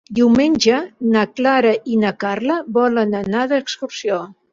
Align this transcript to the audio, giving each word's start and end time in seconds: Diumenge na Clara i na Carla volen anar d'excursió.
Diumenge 0.17 0.77
na 1.15 1.25
Clara 1.39 1.73
i 1.95 1.99
na 2.05 2.13
Carla 2.23 2.55
volen 2.79 3.13
anar 3.21 3.45
d'excursió. 3.53 4.19